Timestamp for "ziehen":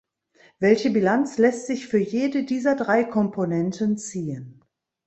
3.99-4.63